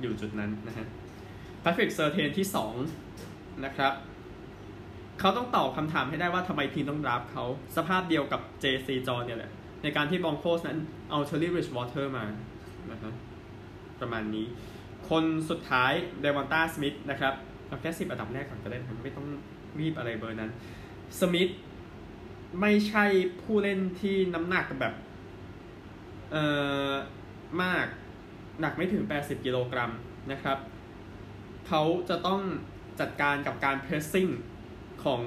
[0.00, 0.86] อยู่จุดนั้นนะฮะ
[1.62, 2.46] แพทริกเซอร์เทนที่
[3.04, 3.92] 2 นะครับ
[5.20, 7.44] เขาต้องตอบคำถามให้ได้ว่าทำไมทีมต้องรับเขา
[7.76, 9.50] สภาพเดียวกับ JC จอเนี่ยแหละ
[9.82, 10.78] ในการที่บรองโคสนั้น
[11.10, 12.24] เอาเท็ดดี้บริดจ์วอเตอร์มา
[12.90, 13.14] นะครับ
[14.00, 14.46] ประมาณนี้
[15.08, 17.34] คนสุดท้ายเดวอนต้าสมิธนะครับ
[17.66, 19.26] เอาแค่สิบอันดับแรกก่อนก็ได้ไม่ต้อง
[19.78, 20.50] รีบอะไรเบอร์นั้น
[21.20, 21.48] สมิธ
[22.60, 23.04] ไม่ใช่
[23.42, 24.94] ผู้เล่นที่น้ำหนักแบบ
[26.32, 26.44] เอ่
[26.90, 26.92] อ
[27.62, 27.86] มาก
[28.60, 29.92] หนักไม่ถึง 80 กิโลกรัม
[30.32, 30.58] นะครับ
[31.68, 32.40] เขาจะต้อง
[33.00, 34.30] จัดการกับการ pressing
[35.04, 35.22] ของ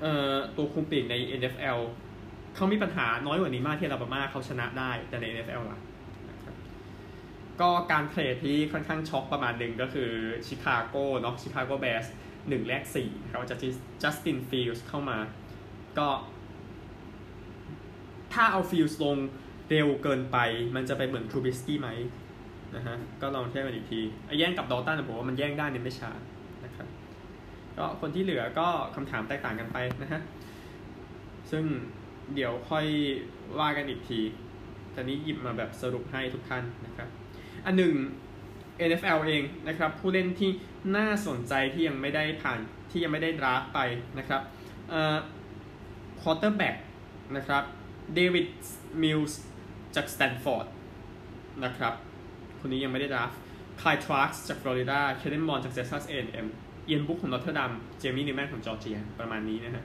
[0.00, 1.78] เอ่อตัวคุมปีกใน NFL
[2.54, 5.85] เขามีปัญหาน้อยกว่านี้มากที่อลาบามาเขาชนะได้แต่ใน NFL ล่ะนะครับ
[7.60, 10.10] ก็การเทรดที่ค่อนข้างช็อกประมาณหนึ่งก็คือ
[10.46, 12.04] ชิคาโกเนาะชิคาโกแบบ
[12.48, 13.56] หนึ่งแลกสี่นะครับจะ
[14.02, 15.18] จัสตินฟิลด์สเข้ามา
[15.98, 16.08] ก็
[18.32, 19.16] ถ้าเอาฟิลด์สลง
[19.68, 20.38] เร็วเกินไป
[20.74, 21.88] มันจะไปเหมือนทรูบิสกี้ไหม
[22.76, 24.00] นะฮะก็ลองเทียบกันอีกที
[24.38, 26.10] แย่งกับดอลตันผมว่ามันแย่งได้เนี่ยไม่ช้า
[26.64, 26.88] นะครับ
[27.78, 30.20] ก็คนที่เหลือก็คำถามแตกต่างกันไปนะฮะ
[31.50, 31.64] ซึ่ง
[32.34, 32.86] เดี๋ยวค่อย
[33.58, 34.20] ว่ากันอีกที
[34.94, 37.08] ตอนนี้หยิบมาแบบสรุปให้ทุกท่านนะครับ
[37.66, 37.94] อันหนึ่ง
[38.88, 40.50] NFL เองนะครับผู้เล่นที่
[40.96, 42.58] น่าสนใจที่ยังไม่ได้ผ่าน
[42.90, 43.78] ที่ยังไม่ได้ draft ไป
[44.18, 44.42] นะครับ
[44.90, 45.16] เอ่อ
[46.20, 46.76] quarterback
[47.36, 47.62] นะครับ
[48.14, 48.48] เดวิด
[49.02, 49.40] มิลส์
[49.94, 50.66] จากสแตนฟอร์ด
[51.64, 51.94] นะครับ
[52.60, 56.46] คนนี้ยังไม่ได้ draft ไคล์ทราสก์จากฟลอริดาเคลเลนมอนด์จากเท็กซัสเอแอนด์เอ็ม
[56.86, 59.84] เอียนบุ๊กของนอตเทอร์ดัมเจมี่นิวแมนของจอร์เจียประมาณนี้นะฮะ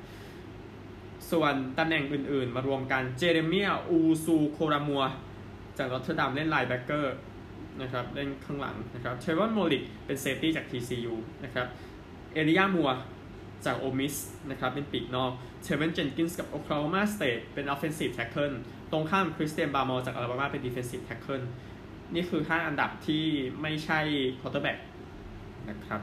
[1.32, 5.04] ส่วนตำแหน่งอื่นๆ มารวมกันเจเรเมียอูซูโครามัว
[5.78, 7.16] จากนอตเทอร์ดัมเล่น linebacker
[7.82, 11.14] นะครับเล่นข้างหลังนะครับเทรวอนโมริกเป็น safety จาก TCU
[11.44, 11.68] นะครับ
[12.34, 12.90] เอไลจาห์มัวร์
[13.66, 14.16] จากโอลมิส
[14.50, 15.32] นะครับเป็นปีกนอก
[15.64, 18.54] เทเวนเจนกินส์กับโอคลาโฮมาสเตทเป็น offensive tackle
[18.92, 21.42] ตรงข้ามคริสเตียนบาร์มอจากอลาบามาเป็น defensive tackle
[22.14, 23.26] นี่คือ 5 อันดับที่
[23.62, 24.00] ไม่ใช่
[24.42, 24.78] quarterback
[25.70, 26.02] นะครับ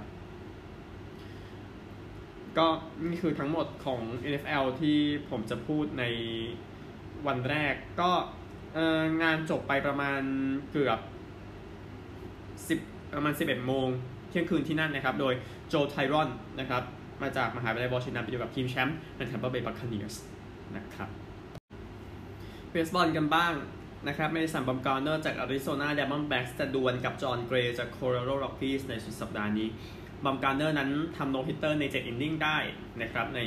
[2.58, 2.66] ก็
[3.08, 4.98] นี่คือทั้งหมดของ NFL ที่
[5.30, 6.04] ผมจะพูดใน
[7.26, 8.10] วันแรกก็
[9.22, 10.20] งานจบไปประมาณ
[10.72, 10.98] เกือบ
[12.66, 13.86] 10ประมาณ 11 โมง
[14.28, 15.34] เที่ยงคืนที่นั่นนะครับ โดย
[15.68, 16.28] โจไทรอน
[16.60, 16.82] นะครับ
[17.22, 20.14] มาจากมหาวิทยาลัยวอชิงตันไปอยู่กับทีมแชมป์ในแทมเปอร์เบย์บัคคาเนียร์ส
[20.76, 21.08] นะครับ
[22.70, 23.52] เบสบอลกันบ้าง
[24.08, 29.68] นะครับเมดิสันบัมการ์เนอร์จากอาริโซนาไดมอนด์แบ็กจะดวลกับจอห์นเกรย์จากโคโลราโดร็อกกี้ส์ในสุดสัปดาห์นี้
[30.24, 32.56] บัมการ์เนอร์นั้นทำ no-hitter ใน7 inning ได้
[33.02, 33.40] นะครับใน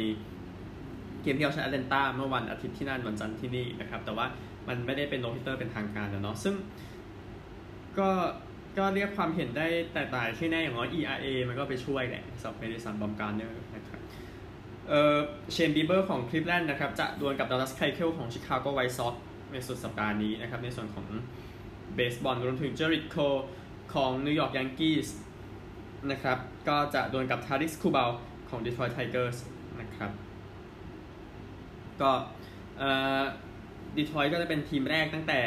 [1.21, 4.25] เกมที่เขาชนะแอตแลนตาเมื่อวันอาทิตย์ที่นั่นวันจันทร์ที่นี่นะครับ แต่ว่า
[4.67, 6.55] มันไม่ได้เป็น no-hitter เป็นทางการนะเนาะซึ่ง
[7.99, 8.09] ก็
[8.77, 13.99] ก็เรียกความเห็นได้แต่ต่างที่แน่อย่างน้อย ERA มันก็ไปช่วยแหละสำหรับเมดิสันบัมการ์เนอร์นะครับ
[14.89, 15.17] เออ
[15.51, 19.15] เชนบีเบอร์ของคลิฟแลนด์นะครับ จะดวลกับดัลลัสไคเคิลของชิคาโกไวท์ซ็อก
[19.51, 21.05] ในสุดสัปดาห์นี้นะครับ ในส่วนของ
[21.95, 23.17] เบสบอลรวมถึงเกอร์ริตโคล
[23.93, 25.09] ของนิวยอร์กยังกี้ส
[26.11, 28.09] นะครับ ก็จะดวลกับทาริกสคูบัล
[28.49, 29.37] ของ Detroit Tigers
[29.79, 30.11] นะครับ
[32.01, 32.11] ก็
[32.79, 32.83] เอ
[33.21, 33.23] อ
[33.97, 35.41] ดีทรอยต์ก็จะเป็นทีมแรกตั้งแต่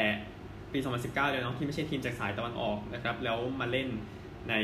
[0.74, 3.88] ปี 2019 เลยเนาะที่ไม่ใช่ทีมจากสายตะวันออกนะครับแล้วมาเล่น
[4.48, 4.54] ใน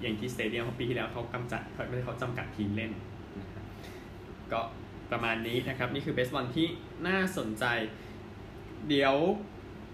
[0.00, 2.92] อย่างที่สเตเดียมปีที่แล้วเขากำจัดเขาไม่ได้เขาจำกัดทีมเล่น
[3.40, 3.64] นะครับ
[4.52, 4.60] ก็
[5.10, 6.66] ประมาณนี้นะครับนี่คือเบสบอลที่
[7.06, 7.64] น่าสนใจ
[8.88, 9.14] เดี๋ยว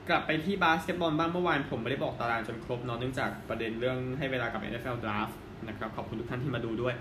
[0.08, 5.34] กลับไปที่บาสเกตบอลบ้างเมื่อวานผมไม่ได้บอกตารางจนครบเนาะเนื่องจากประเด็นเรื่องให้เวลากับ NFL Draft
[5.68, 6.94] นะครับขอบคุณทุกท่านที่มาดูด้วย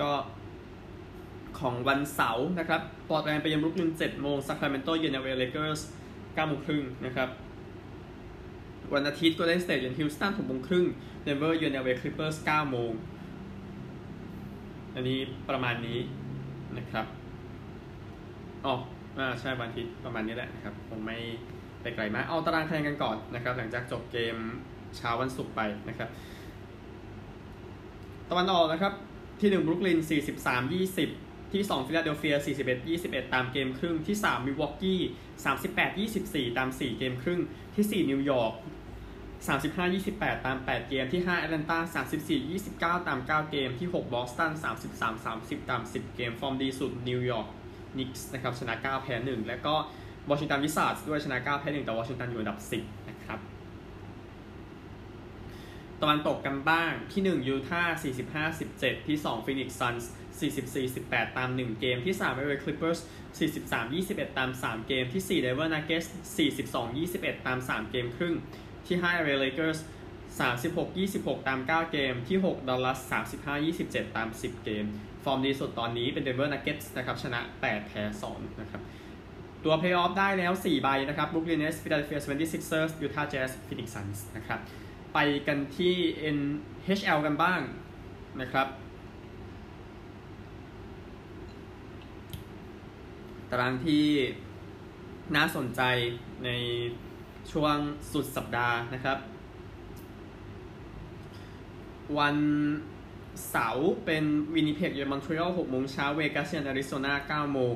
[0.00, 0.10] ก็
[1.60, 5.80] ของวันเสาร์นะครับปอร์ตแลนด์ไปยังบรุกลิน7โมงซัคราเมนโตเยือนแอลเอเลเกอร์ส
[6.18, 7.28] 9โมงครึ่งนะครับ
[8.94, 10.86] วันอาทิตย์โกลเดนสเตทเยือนฮิวสตัน6โมงครึ่ง
[11.22, 12.92] เดนเวอร์เยือนเอเวอร์คลิปเปอร์ส9โมง
[14.94, 15.98] อันนี้ประมาณนี้
[16.78, 17.06] นะครับ
[18.66, 18.74] อ๋อ
[19.18, 21.18] อ่าใช่วันอาทิตย์ประมาณนี้แหละนะครับคงไม่
[21.82, 24.36] ไปไกลมากเอาตารางคะแนนกันก่อนนะครับ หลังจากจบเกม
[24.96, 26.08] เช้าวันศุกร์ไปนะครับ
[28.30, 28.92] ตะวันออกนะครับ
[29.40, 29.98] ที่1บรุกลิน
[30.36, 35.00] 43 20 ที่2ฟิลาเดลเฟีย 41 21 ตามเกมครึ่ง ที่3มิวอกกี้
[35.58, 37.40] 38 24 ตาม 4 เกมครึ่ง
[37.74, 38.52] ที่ 4 นิวยอร์ก
[39.48, 41.78] 35 28 ตาม 8 เกมที่5แอตแลนตา
[42.18, 44.52] 34 29 ตาม 9 เกมที่6บอสตัน
[44.90, 47.48] 33 30 ตาม 10 เกม ฟอร์มดีสุดนิวยอร์ก
[47.98, 49.74] นิกส์นะครับชนะ 9 แพ้ 1 และก็
[50.30, 53.38] วอชิงตันวิซาร์ดส์ด้วยชนะ 9 แพ้ 1 แต่วอชิงตันอยู่อันดับ 10 นะครับ
[56.00, 57.96] ตะวันตกกันบ้างที่ 1 ยูทาห์
[58.32, 63.00] 45 17 ที่ 2 ฟินิกซ์ซันส์44 18 ตาม 1 เกมที่3เอเวอร์คลิปเปอร์ส
[63.48, 66.04] 43 21 ตาม 3 เกมที่4เดนเวอร์นักเก็ตส์
[66.68, 68.34] 42 21 ตาม 3 เกมครึ่ง
[68.86, 69.80] ที่5เอเวอร์เลเกอร์ส
[70.68, 72.98] 36 26 ตาม 9 เกม ที่ 6ดัลลัส
[73.38, 74.84] 35 27 ตาม 10 เกม
[75.24, 78.82] ฟอร์มดีสุดตอนนี้เป็นเดนเวอร์นักเก็ตส์นะครับ ชนะ 8 แพ้ 2 นะครับ
[79.64, 84.60] ตั๋วเพลย์ออฟได้แล้ว 4 ใบนะครับบ r ุ o ลินเนสฟิลาเดลเฟีย 76ers ยูทาห์แจ๊สฟินิกซ์ซันส์นะครับ
[85.14, 85.94] ไปกันที่
[86.36, 87.60] NHL กันบ้าง
[88.40, 88.66] นะครับ
[93.50, 94.04] ตารางที่
[95.36, 95.82] น่าสนใจ
[96.44, 96.48] ใน
[97.52, 97.76] ช่วง
[98.12, 99.18] สุดสัปดาห์นะครับ
[102.18, 102.36] วัน
[103.50, 107.74] เสาร์เป็นวินิเพกเยือนมอนทรีออล6โมงเช้าเวกัสเยือนอาริโซนา9โมง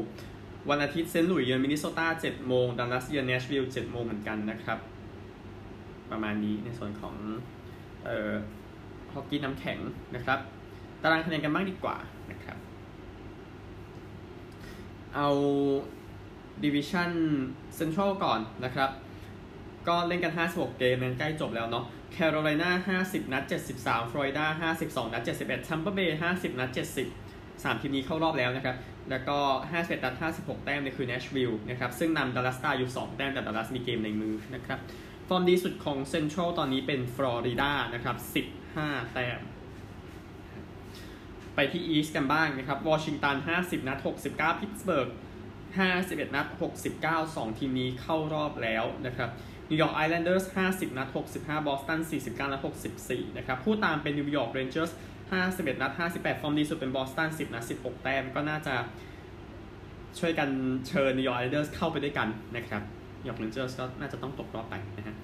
[0.70, 4.78] วันอาทิตย์เซนต์หลุยส์เยือนมินนิโซตา7โมงดัลลัสเยือนเนชวิลล์7โมงเหมือนกันนะครับ
[6.10, 7.14] ประมาณนี้ในส่วนของ
[8.04, 8.32] เอ่อ
[9.12, 9.78] ฮอกกี้น้ำแข็ง
[10.14, 10.38] นะครับ
[11.02, 11.96] ตารางคะแนนกันบ้างดีกว่า
[12.30, 12.56] นะครับ
[15.14, 15.28] เอา
[16.64, 17.10] ดิวิชั่น
[17.74, 18.90] เซ็นทรัลก่อนนะครับ
[19.88, 23.44] ก็เล่นกัน 56 เกมนั้นใกล้จบแล้วเนาะแคโรไลนา50 นัด
[23.76, 28.76] 73ฟลอริดา52 นัด 71ทัมเปอร์เบย์50 นัด 70 3 ทีมนี้เข้ารอบแล้วนะครับ
[29.10, 29.38] แล้วก็
[29.72, 34.78] 51 นัด 56 แต้มเนี่ยคือ Nashville นะครับ ซึ่งนำดัลลัสสตาร์อยู่ 2 แต้มแต่ดัลลัสมีเกมในมือนะครับ
[35.28, 38.16] ฟอร์มดีสุดของเซ็นทรัลตอนนี้เป็นฟลอริดานะครับ
[38.70, 39.40] 15 แต้ม
[41.54, 45.08] ไปที่ East กันบ้างนะครับ วอชิงตัน 50 นัด 69 พิตสเบิร์ก
[45.72, 46.46] 51 นัด
[46.92, 49.30] 69 2 ทีมนี้เข้ารอบแล้วนะครับ
[49.68, 52.60] นิวยอร์กไอแลนเดอร์ส50 นัด 65 บอสตัน 49 นัด
[53.00, 54.92] 64 นะครับ ผู้ตามเป็นนิวยอร์กเรนเจอร์ส
[55.36, 58.74] 51 นัด 58 ฟอร์มดีสุดเป็นบอสตัน 10 นัด 16 แต้ม ก็น่าจะ
[60.18, 60.48] ช่วยกัน
[60.88, 62.82] เชิญนิวยอร์กไอแลนเดอร์สเข้าไปด้วยกันนะครับ
[63.22, 65.14] นิวยอร์กเรนเจอร์สก็น่าจะต้องตกรอบไปนะฮะ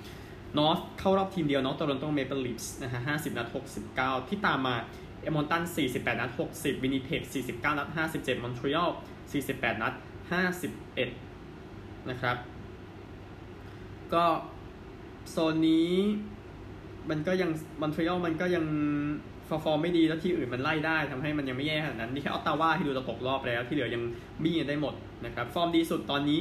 [0.58, 3.48] North เข้ารอบทีมเดียว North โตรอนโตเมเปิลลิฟส์นะฮะ50 นัด
[3.88, 4.76] 69 ที่ตามมา
[5.22, 8.90] เอดมอนตัน 48 นัด 60 วินิเพก49 นัด 57 มอนทรีออล
[9.36, 9.94] 48 นัด
[10.80, 12.36] 51 นะครับ
[14.14, 14.24] ก็
[15.30, 15.92] โซนนี้
[17.10, 18.64] มันก็ยังมอนทรีออลมันก็ยัง
[19.48, 24.02] ฟอร์มไม่ดีแล้วที่อื่นมันไล่ได้ทำให้มันยังไม่แย่ขนาดนั้นนี่แค่ออตตาวาที่ดูจะตกรอบแล้วที่เหลือยัง
[24.42, 24.94] บี้กันได้หมด
[25.24, 26.40] นะครับ ฟอร์มดีสุดตอนนี้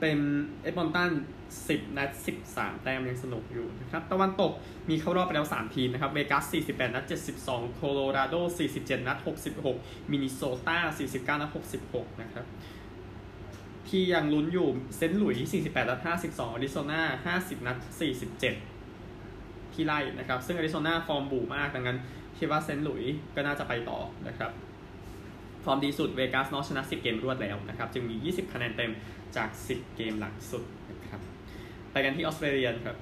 [0.00, 0.18] เป็น
[0.62, 1.10] เอดมอนตัน
[1.54, 2.10] 10 นัด
[2.46, 4.52] 13 แต้มยังสนุกอยู่นะครับ ตะวันตก
[4.88, 7.04] มีเข้ารอบไปแล้ว 3 ทีมนะครับ เวกัส 48 นัด
[7.40, 8.34] 72 โคโลราโด
[8.74, 9.18] 47 นัด
[9.64, 10.78] 66 มินนิโซตา
[11.10, 11.50] 49 นัด
[11.86, 12.46] 66 นะครับ
[13.98, 17.76] ที่ยังลุ้นอยู่เซนต์หลุยส์48นัด52อาริโซนา50 นัด
[18.90, 21.98] 47 ที่ไล่นะครับ ซึ่งอาริโซนาฟอร์มบูมากดังนั้น
[22.38, 24.50] คิดว่าเซนต์หลุยส์ก็น่าจะไปต่อนะครับ
[25.64, 28.92] ฟอร์มดีสุดเวกัสเนาะชนะ 10 เกมรวดแล้วนะครับ จึงมี 20 คะแนนเต็ม
[29.36, 31.20] จาก 10 เกมหลังสุดนะครับ
[31.92, 32.96] ไปกันที่ออสเตรเลียครับ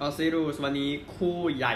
[0.00, 1.74] Aussie Rules วันนี้คู่ใหญ่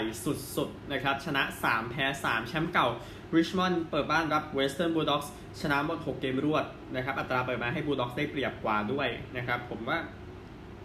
[0.55, 2.87] สุดๆนะครับ ชนะ 3 แพ้ 3 แชมป์เก่า
[3.35, 9.97] ริชมอนด์เปิดบ้านรับเวสเทิร์นบูลด็อกส์ชนะหมด 6 เกมรวดนะครับ อัตราเปิดมาให้บูลด็อกส์ได้เปรียบกว่าด้วยนะครับ ผมว่า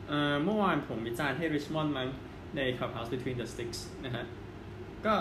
[0.08, 2.08] เอ่อเมื่อวานผมวิจารณ์ให้ริชมอนด์มั้ง
[2.56, 4.24] ใน Clubhouse Between the Sticks นะฮะ
[5.06, 5.14] ก็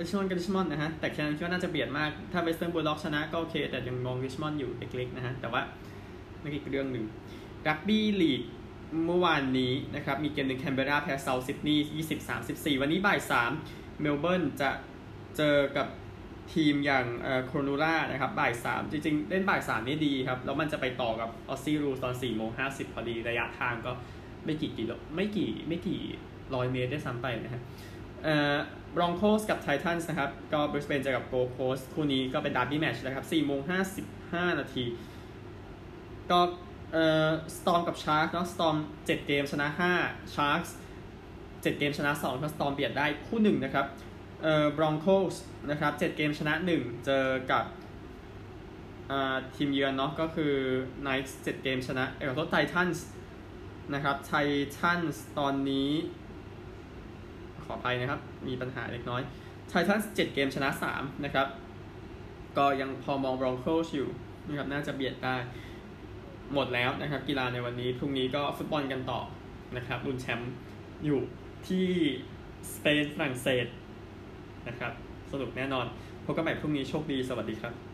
[0.00, 5.62] ริชมอนด์กับริชมอนด์นะฮะ แต่แค่นั้นคิดว่าน่าจะเบียดมาก ถ้าเวสเทิร์นบูลด็อกชนะก็โอเค แต่ยังมองริชมอนด์อยู่เล็กๆนะฮะ แต่ว่า
[6.40, 7.04] ไม่อีกเรื่องหนึ่ง
[7.68, 8.42] รักบี้ลีก
[9.06, 11.86] เมื่อวานนี้นะครับ มีเกมหนึ่งแคนเบราแพ้เซาท์ซิดนีย์
[12.34, 13.18] 20-34 วันนี้บ่าย
[13.60, 14.70] 3เมลเบิร์นจะ
[15.36, 15.86] เจอกับ
[16.54, 23.92] ทีมอย่างเอ่อโครนูล่านะครับบ่าย3จริงๆ เล่นบ่าย3นี่ดีครับ แล้วมันจะไปต่อกับออสซี่รูตอน4โมง50พอดีระยะทางก็
[24.44, 26.00] ไม่กี่กิโลไม่กี่ไม่กี่
[26.54, 27.62] ร้อยเมตรได้ซ้ำไปนะฮะ
[28.24, 28.56] เอ่อ
[28.96, 33.60] บรองโคสกับไททันส์นะครับ ก็บริสเบนเจอกับโกลด์โคสต์คู่นี้ก็เป็น derby match นะครับ4โมง
[34.10, 34.84] 55 นาที
[36.30, 36.40] ก็
[36.92, 39.92] เอ่อสตอร์มกับชาร์กเนาะสตอร์มเจ็ดเกมชนะห้า
[40.34, 40.60] ชาร์ก
[41.62, 43.86] เจ็ดเกมชนะสองถ้าสตอร์มเบียดได้คู่หนึ่งนะครับ
[44.42, 45.34] เอ่อบรองโคส
[45.70, 47.64] นะครับเจ็ดเกมชนะหนึ่งเจอกับ
[49.10, 50.54] อ่าทีมเยือนเนาะก็คือ
[51.02, 53.06] ไนท์เจ็ดเกมชนะเออรถไททันส์
[53.94, 54.32] นะครับไท
[54.78, 55.90] ทันส์ตอนนี้
[57.64, 59.22] ขออภัยนะครับ มีปัญหาเล็กน้อย
[59.68, 61.46] ไททันส์เจ็ดเกมชนะสามนะครับ
[62.58, 64.08] ก็ยังพอมองบรองโคสอยู่
[64.48, 65.36] นะครับน่าจะเบียดได้
[66.52, 69.20] หมดแล้วนะครับกีฬาในวันนี้พรุ่งนี้ก็ฟุตบอลกันต่อ
[69.76, 70.52] นะครับรุนแชมป์
[71.04, 71.20] อยู่
[71.68, 71.88] ที่
[72.74, 73.66] สเปนฝรั่งเศส
[74.68, 74.92] นะครับ
[75.32, 75.86] สนุกแน่นอน
[76.24, 77.89] พบกันใหม่พรุ่งนี้โชคดีสวัสดีครับ